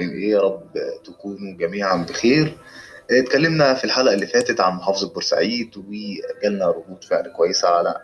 [0.00, 0.72] إيه يا رب
[1.04, 2.58] تكونوا جميعا بخير.
[3.10, 7.94] اتكلمنا في الحلقة اللي فاتت عن محافظة بورسعيد وجالنا ردود فعل كويسة على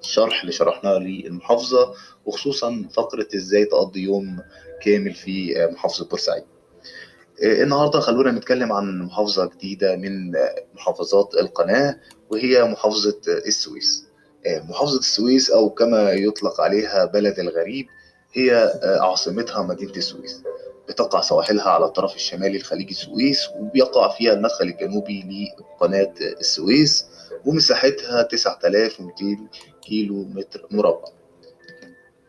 [0.00, 1.94] الشرح اللي شرحناه للمحافظة
[2.24, 4.40] وخصوصا فقرة إزاي تقضي يوم
[4.82, 6.44] كامل في محافظة بورسعيد.
[7.42, 10.32] النهاردة خلونا نتكلم عن محافظة جديدة من
[10.74, 12.00] محافظات القناة
[12.30, 14.06] وهي محافظة السويس.
[14.46, 17.86] محافظة السويس أو كما يطلق عليها بلد الغريب
[18.32, 20.42] هي عاصمتها مدينة السويس.
[20.88, 27.06] بتقع سواحلها على الطرف الشمالي لخليج السويس وبيقع فيها المدخل الجنوبي لقناة السويس
[27.44, 29.12] ومساحتها 9200
[29.82, 31.08] كيلو متر مربع.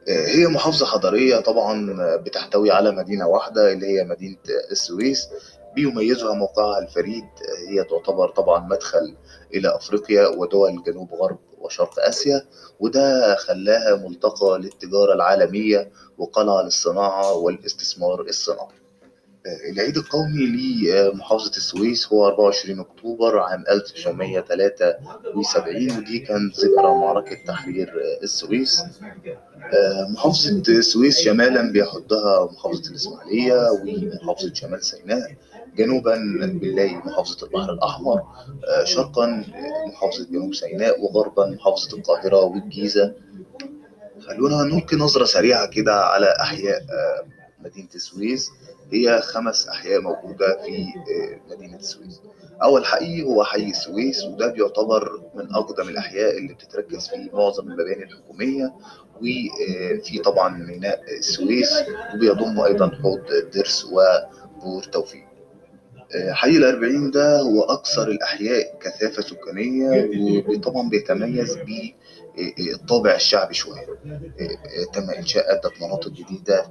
[0.08, 4.38] هي محافظة حضرية طبعا بتحتوي على مدينة واحدة اللي هي مدينة
[4.72, 5.30] السويس.
[5.76, 7.26] بيميزها موقعها الفريد
[7.70, 9.16] هي تعتبر طبعا مدخل
[9.54, 12.46] إلى أفريقيا ودول جنوب غرب وشرق آسيا
[12.80, 18.84] وده خلاها ملتقى للتجارة العالمية وقلعة للصناعة والاستثمار الصناعي.
[19.72, 28.84] العيد القومي لمحافظة السويس هو 24 أكتوبر عام 1973 ودي كانت ذكرى معركة تحرير السويس.
[30.10, 35.36] محافظة السويس شمالا بيحدها محافظة الإسماعيلية ومحافظة شمال سيناء.
[35.78, 36.16] جنوبا
[36.62, 38.22] بنلاقي محافظة البحر الأحمر
[38.84, 39.44] شرقا
[39.88, 43.14] محافظة جنوب سيناء وغربا محافظة القاهرة والجيزة.
[44.28, 46.82] خلونا نلقي نظرة سريعة كده على أحياء
[47.60, 48.50] مدينة السويس.
[48.92, 50.86] هي خمس أحياء موجودة في
[51.52, 52.22] مدينة السويس.
[52.64, 58.04] أول حي هو حي السويس وده بيعتبر من أقدم الأحياء اللي بتتركز فيه معظم المباني
[58.04, 58.74] الحكومية.
[59.22, 61.74] وفي طبعا ميناء السويس
[62.16, 63.22] وبيضم أيضا حوض
[63.54, 65.33] درس وبور توفيق.
[66.32, 70.10] حي الأربعين ده هو أكثر الأحياء كثافة سكانية
[70.48, 71.58] وطبعا بيتميز
[72.38, 73.86] بالطابع الشعبي شوية.
[74.94, 76.66] تم إنشاء عدة مناطق جديدة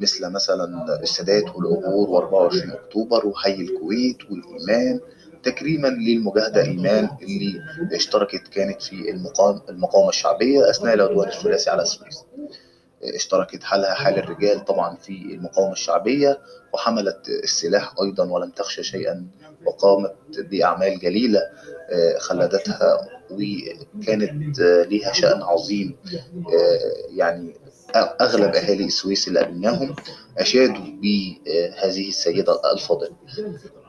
[0.00, 5.00] مثل مثلا السادات والعبور و24 أكتوبر وحي الكويت والإيمان.
[5.42, 7.52] تكريما للمجاهدة إيمان اللي
[7.92, 12.24] اشتركت كانت في المقام المقاومة الشعبية أثناء العدوان الثلاثي على السويس.
[13.02, 16.40] اشتركت حالها حال الرجال طبعا في المقاومة الشعبية
[16.74, 19.26] وحملت السلاح أيضا ولم تخشى شيئا
[19.66, 21.40] وقامت بأعمال جليلة
[22.18, 25.96] خلدتها وكانت لها شأن عظيم.
[27.08, 27.54] يعني
[28.20, 29.96] أغلب أهالي السويس اللي قابلناهم
[30.38, 33.16] أشادوا بهذه السيدة الفاضلة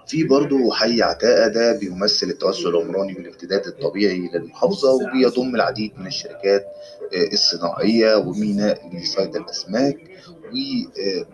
[0.07, 6.66] في برضه حي عتاقة ده بيمثل التوسع العمراني والامتداد الطبيعي للمحافظة وبيضم العديد من الشركات
[7.34, 9.97] الصناعية وميناء لصيد الأسماك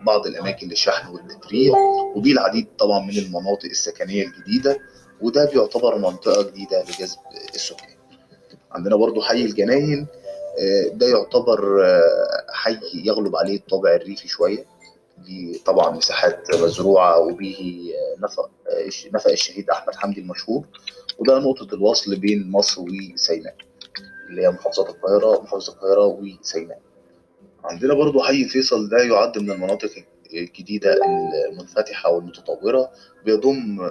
[0.00, 1.74] وبعض الأماكن للشحن والتفريغ
[2.16, 4.78] وبيه العديد طبعا من المناطق السكنية الجديدة
[5.20, 7.18] وده بيعتبر منطقة جديدة لجذب
[7.54, 7.88] السكان.
[8.72, 10.06] عندنا برضو حي الجناين
[10.92, 11.60] ده يعتبر
[12.52, 14.64] حي يغلب عليه الطابع الريفي شوية
[15.18, 18.50] دي طبعا مساحات مزروعة وبيه نفق
[19.14, 20.66] نفق الشهيد أحمد حمدي المشهور.
[21.18, 23.56] وده نقطة الوصل بين مصر وسيناء
[24.28, 26.80] اللي هي محافظة القاهرة محافظة القاهرة وسيناء.
[27.64, 29.90] عندنا برضو حي فيصل ده يعد من المناطق
[30.34, 30.96] الجديدة
[31.50, 32.90] المنفتحة والمتطورة.
[33.24, 33.90] بيضم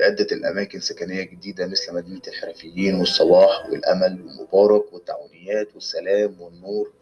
[0.00, 6.92] عدة الأماكن سكنية جديدة مثل مدينة الحرفيين والصلاح والأمل والمبارك والتعاونيات والسلام والنور.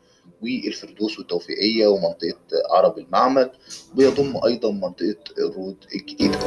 [0.42, 2.38] والفردوس والتوفيقية ومنطقة
[2.70, 3.50] عرب المعمل
[3.98, 6.38] ويضم أيضا منطقة الرود الجديدة.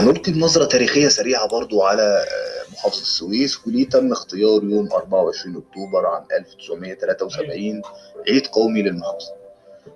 [0.00, 2.24] هنلقي بنظرة تاريخية سريعة برضو على
[2.72, 7.82] محافظة السويس وليه تم اختيار يوم 24 أكتوبر عام 1973
[8.28, 9.32] عيد قومي للمحافظة.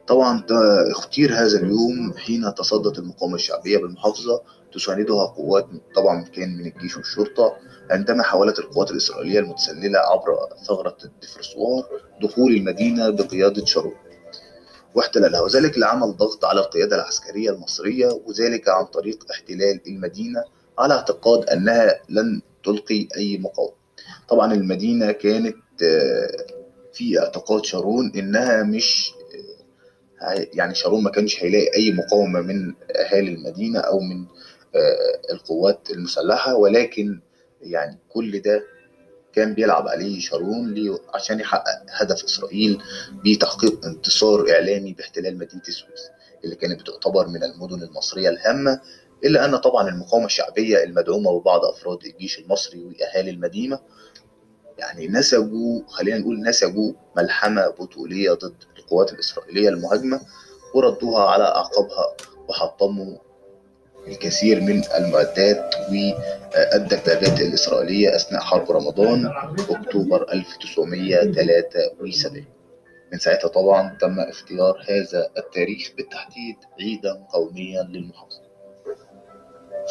[0.07, 0.45] طبعا
[0.91, 4.43] اختير هذا اليوم حين تصدت المقاومة الشعبية بالمحافظة
[4.73, 7.57] تساندها قوات طبعا كان من الجيش والشرطة
[7.91, 10.37] عندما حاولت القوات الإسرائيلية المتسللة عبر
[10.67, 11.85] ثغرة الدفرسوار
[12.23, 13.95] دخول المدينة بقيادة شارون.
[14.95, 20.45] واحتلالها وذلك لعمل ضغط على القيادة العسكرية المصرية وذلك عن طريق احتلال المدينة
[20.79, 23.75] على اعتقاد أنها لن تلقي أي مقاومة.
[24.29, 25.57] طبعا المدينة كانت
[26.93, 29.13] في اعتقاد شارون إنها مش
[30.53, 34.27] يعني شارون ما كانش هيلاقي أي مقاومة من أهالي المدينة أو من
[35.33, 37.21] القوات المسلحة ولكن
[37.63, 38.63] يعني كل ده
[39.33, 40.75] كان بيلعب عليه شارون
[41.15, 42.83] عشان يحقق هدف إسرائيل
[43.25, 46.11] بتحقيق انتصار إعلامي باحتلال مدينة السويس
[46.45, 48.81] اللي كانت بتعتبر من المدن المصرية الهامة
[49.25, 53.81] إلا أن طبعا المقاومة الشعبية المدعومة ببعض أفراد الجيش المصري وأهالي المدينة
[54.79, 60.21] يعني نسجوا خلينا نقول نسجوا ملحمة بطولية ضد القوات الإسرائيلية المهاجمة
[60.75, 62.17] وردوها على أعقابها
[62.49, 63.17] وحطموا
[64.09, 69.27] الكثير من المعدات والدبابات الإسرائيلية أثناء حرب رمضان
[69.71, 72.45] أكتوبر 1973
[73.13, 78.41] من ساعتها طبعا تم اختيار هذا التاريخ بالتحديد عيدا قوميا للمحافظة.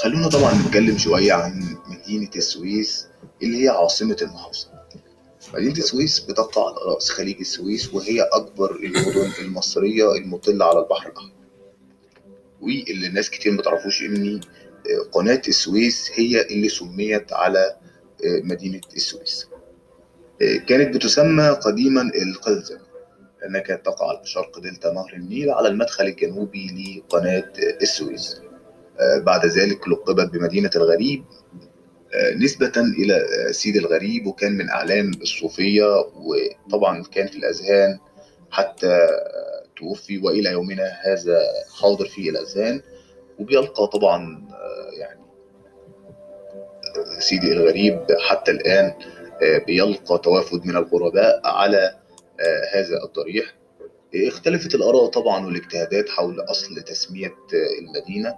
[0.04, 3.08] خلونا طبعا نتكلم شوية عن مدينة السويس
[3.44, 4.68] اللي هي عاصمة المحافظة.
[5.54, 11.32] مدينة السويس بتقع على رأس خليج السويس وهي أكبر المدن المصرية المطلة على البحر الأحمر.
[12.62, 14.42] واللي الناس كتير ما تعرفوش إن
[15.12, 17.76] قناة السويس هي اللي سميت على
[18.44, 19.48] مدينة السويس.
[20.40, 22.78] كانت بتسمى قديما القلزم
[23.42, 26.68] لأنها كانت تقع على شرق دلتا نهر النيل على المدخل الجنوبي
[27.08, 28.42] لقناة السويس.
[29.18, 31.24] بعد ذلك لقبت بمدينة الغريب
[32.36, 38.00] نسبة إلى سيد الغريب وكان من أعلام الصوفية وطبعا كان في الأذهان
[38.52, 39.08] حتى
[39.80, 41.42] توفي وإلى يومنا هذا
[41.82, 42.82] حاضر في الأذهان
[43.40, 44.48] وبيلقى طبعا
[44.94, 45.20] يعني
[47.20, 48.94] سيدي الغريب حتى الآن
[49.68, 51.96] بيلقى توافد من الغرباء على
[52.74, 53.56] هذا الضريح.
[54.16, 57.34] اختلفت الآراء طبعا والاجتهادات حول أصل تسمية
[57.80, 58.36] المدينة.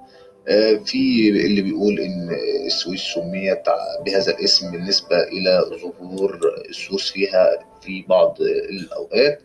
[0.85, 2.29] في اللي بيقول إن
[2.65, 3.63] السويس سميت
[4.05, 6.39] بهذا الاسم بالنسبة إلى ظهور
[6.69, 7.49] السوس فيها
[7.81, 8.37] في بعض
[8.69, 9.41] الأوقات.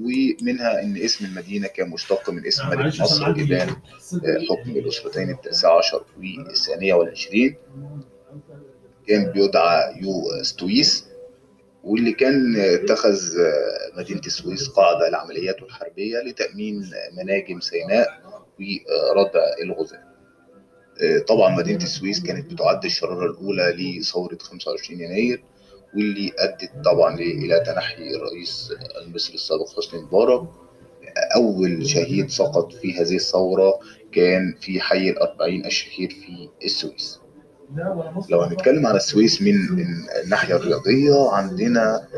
[0.00, 3.68] ومنها إن اسم المدينة كان مشتق من اسم ملك مصر ابان
[4.48, 7.56] حكم الاسرتين التاسعه عشر والثانيه والعشرين
[9.08, 11.06] كان بيدعى يو ستويس
[11.84, 13.20] واللي كان اتخذ
[13.96, 18.08] مدينة السويس قاعدة لعملياته الحربية لتأمين مناجم سيناء
[19.16, 20.14] وردع الغزاة.
[21.28, 25.44] طبعا مدينة السويس كانت بتعد الشرارة الأولى لثورة 25 يناير
[25.94, 30.48] واللي أدت طبعا إلى تنحي الرئيس المصري السابق حسني مبارك.
[31.36, 33.72] أول شهيد سقط في هذه الثورة
[34.12, 37.20] كان في حي الأربعين الشهير في السويس.
[38.30, 39.54] لو هنتكلم على السويس من
[40.24, 42.08] الناحية الرياضية عندنا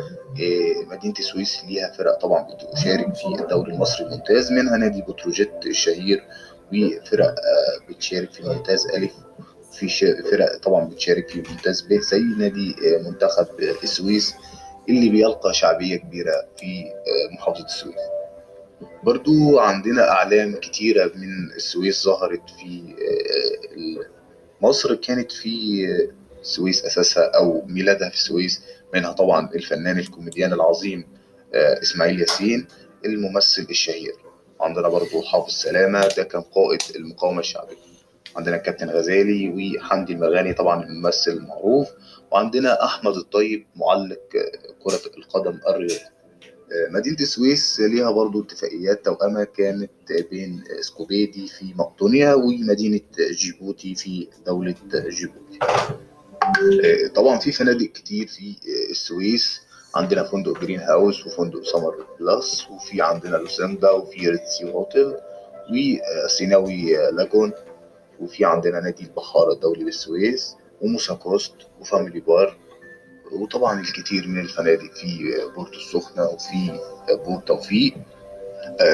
[0.91, 6.25] مدينة السويس ليها فرق طبعا بتشارك في الدوري المصري الممتاز منها نادي بتروجيت الشهير
[6.73, 7.35] وفرق
[7.89, 9.13] بتشارك في ممتاز ألف
[9.77, 9.89] في
[10.31, 13.47] فرق طبعا بتشارك في ممتاز ب زي نادي منتخب
[13.83, 14.35] السويس
[14.89, 16.85] اللي بيلقى شعبية كبيرة في
[17.33, 17.95] محافظة السويس.
[19.03, 22.95] برضو عندنا أعلام كتيرة من السويس ظهرت في
[24.63, 25.85] مصر كانت في
[26.41, 28.63] السويس أساسها أو ميلادها في السويس
[28.95, 31.09] منها طبعا الفنان الكوميديان العظيم
[31.55, 32.67] إسماعيل ياسين
[33.05, 34.13] الممثل الشهير.
[34.61, 37.77] عندنا برضو حافظ سلامة ده كان قائد المقاومة الشعبية.
[38.37, 41.89] عندنا الكابتن غزالي وحمدي المغاني طبعا الممثل المعروف
[42.31, 44.21] وعندنا أحمد الطيب معلق
[44.83, 46.01] كرة القدم الرياضي.
[46.91, 49.91] مدينة السويس ليها برضو اتفاقيات توأمة كانت
[50.31, 53.01] بين سكوبيه في مقدونيا ومدينة
[53.31, 55.59] جيبوتي في دولة جيبوتي.
[57.15, 58.57] طبعا في فنادق كتير في
[58.91, 59.61] السويس.
[59.95, 65.15] عندنا فندق Green House وفندق Summer Palace وفي عندنا لوسندا وفي ريتسي هوتيل
[65.71, 67.53] وسيناوي Lagoon.
[68.21, 72.57] وفي عندنا نادي البحارة الدولي بالسويس وموسى Coast و Family Bar
[73.33, 76.81] وطبعا الكثير من الفنادق في بورتو السخنة وفي
[77.25, 77.95] بورت توفيق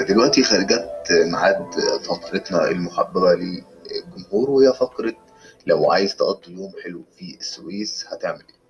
[0.08, 1.66] دلوقتي خرجت ميعاد
[2.04, 5.14] فقرتنا المحببة للجمهور وهي فقرة
[5.66, 8.62] لو عايز تقضي يوم حلو في السويس هتعمل إيه؟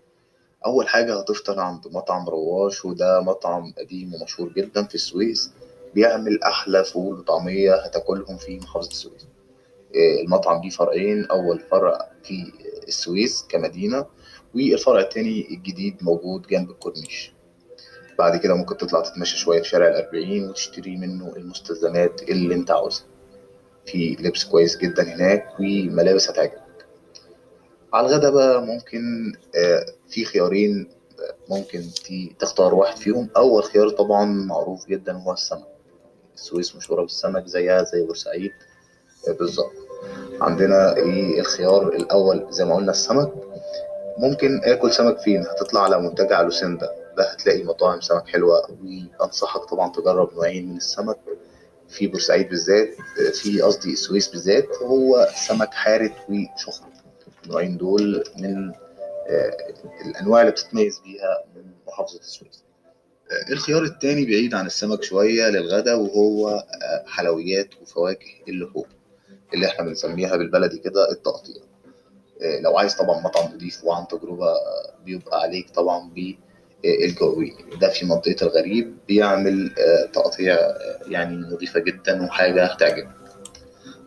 [0.66, 5.50] أول حاجة هتفطر عند مطعم رواش وده مطعم قديم ومشهور جدا في السويس
[5.94, 9.26] بيعمل أحلى فول وطعمية هتاكلهم في محافظة السويس
[9.96, 12.52] المطعم ليه فرعين أول فرع في
[12.88, 14.06] السويس كمدينة
[14.54, 17.32] والفرع التاني الجديد موجود جنب الكورنيش.
[18.18, 23.06] بعد كده ممكن تطلع تتمشى شوية في شارع الأربعين وتشتري منه المستلزمات اللي أنت عاوزها.
[23.86, 26.86] في لبس كويس جدا هناك وملابس هتعجبك.
[27.92, 29.32] على الغدا بقى ممكن
[30.08, 30.88] في خيارين
[31.50, 31.82] ممكن
[32.38, 33.28] تختار واحد فيهم.
[33.36, 35.68] أول خيار طبعا معروف جدا هو السمك.
[36.34, 38.50] السويس مشهورة بالسمك زيها زي بورسعيد.
[39.28, 39.72] بالظبط.
[40.40, 40.96] عندنا
[41.38, 43.32] الخيار الأول زي ما قلنا السمك.
[44.18, 48.62] ممكن آكل سمك فين؟ هتطلع على منتجع لوسندا ده هتلاقي مطاعم سمك حلوة
[49.20, 51.18] وأنصحك طبعا تجرب نوعين من السمك.
[51.88, 52.88] في بورسعيد بالذات
[53.34, 54.68] في قصدي السويس بالذات.
[54.82, 56.86] هو سمك حارت وشخر
[57.44, 58.72] النوعين دول من
[60.06, 62.64] الأنواع اللي بتتميز بيها من محافظة السويس.
[63.50, 66.64] الخيار التاني بعيد عن السمك شوية للغدا وهو
[67.06, 68.84] حلويات وفواكه اللحوم.
[69.54, 71.62] اللي إحنا بنسميها بالبلدي كده التقطيع.
[72.60, 74.46] لو عايز طبعا مطعم نضيف وعن تجربة
[75.04, 76.10] بيبقى عليك طبعا
[76.84, 79.70] بالجوي ده في منطقة الغريب بيعمل
[80.12, 80.58] تقطيع
[81.06, 83.14] يعني نظيفة جدا وحاجة هتعجبك.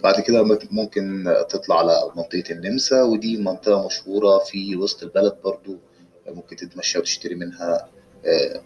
[0.04, 5.78] بعد كده ممكن تطلع على منطقة النمسا ودي منطقة مشهورة في وسط البلد برضو
[6.28, 7.90] ممكن تتمشى وتشتري منها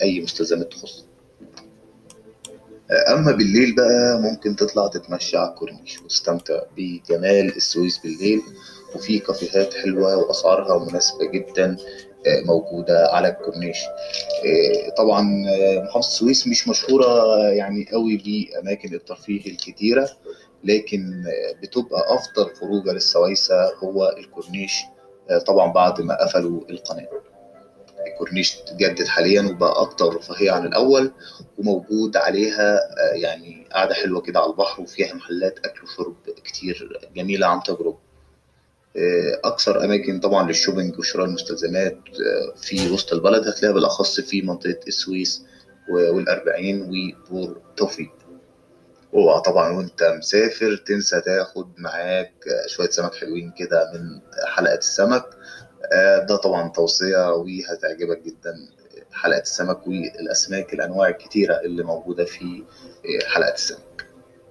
[0.01, 1.05] أي مستلزمات تخص
[2.91, 8.41] أما بالليل بقى ممكن تطلع تتمشى على الكورنيش وتستمتع بجمال السويس بالليل.
[8.96, 11.77] وفي كافيهات حلوة وأسعارها مناسبة جدا
[12.27, 13.77] آه، موجودة على الكورنيش.
[14.46, 20.10] آه، طبعا آه، محافظة السويس مش مشهورة يعني قوي بأماكن الترفيه الكتيرة
[20.63, 21.24] لكن
[21.63, 24.74] بتبقى أفضل خروجة للسويسة هو الكورنيش
[25.48, 27.08] طبعا بعد ما قفلوا القناة.
[28.08, 31.12] الكورنيش اتجدد حاليا وبقى أكتر رفاهية عن الأول
[31.58, 37.48] وموجود عليها آه، يعني قاعدة حلوة كده على البحر وفيها محلات أكل وشرب كتير جميلة
[37.48, 37.98] عن تجربة.
[38.98, 44.79] آه، أكثر أماكن طبعا للشوبينج وشراء المستلزمات آه، في وسط البلد هتلاقيها بالأخص في منطقة
[44.88, 45.46] السويس
[45.89, 48.10] و- والأربعين وبور توفيق.
[49.13, 52.34] اوعى طبعا وأنت مسافر تنسى تاخد معاك
[52.68, 55.25] شوية سمك حلوين كده من حلقة السمك.
[56.29, 58.55] ده طبعا توصية وهتعجبك جدا
[59.12, 62.63] حلقة السمك والأسماك الأنواع الكتيرة اللي موجودة في
[63.05, 64.05] آه، حلقة السمك.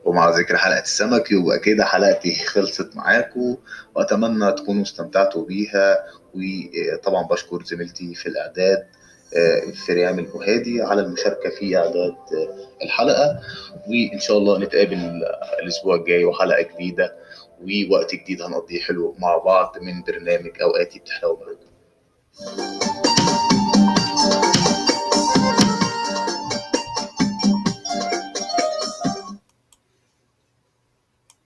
[0.04, 3.56] ومع ذكر حلقة السمك يبقى كده حلقتي خلصت معاكم
[3.94, 6.04] وأتمنى تكونوا استمتعتوا بيها.
[6.34, 8.86] وطبعا بشكر زميلتي في الإعداد
[9.36, 13.40] آه، فريام الجهادي على المشاركة في إعداد آه، الحلقة.
[13.88, 15.22] وإن شاء الله نتقابل
[15.62, 17.14] الأسبوع الجاي وحلقة جديدة.
[17.62, 21.68] ووقت جديد هنقضيه حلو مع بعض من برنامج أوقاتي بتحلو معاكم